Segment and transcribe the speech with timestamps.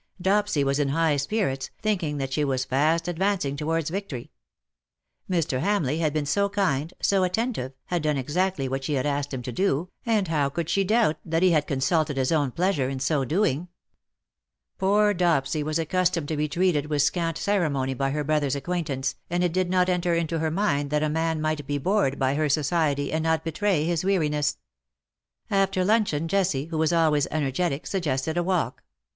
[0.19, 4.31] Dopsy was in high spirits, thinking that she was fast ad vancing towards victory.
[5.29, 5.59] Mr.
[5.59, 9.43] Hamleigh had been so kind, so attentive, had done exactly what she had asked him
[9.43, 12.99] to do, and how could she doubt that he had consulted his own pleasure in
[12.99, 13.67] so doing.
[14.79, 15.09] VOL.
[15.09, 15.13] II.
[15.13, 17.37] Q 226 ^' BUT IT SUFFICETH, Poor Dopsy was accustomed to be treated with scant
[17.37, 21.09] ceremony by ber brotber^s acquaintance, and it did not enter into ber mind tbat a
[21.09, 24.57] man migbt be bored by ber society, and not betray his weariness.
[25.51, 28.81] After luncheon Jessie, who was always ener getic, suggested a walk.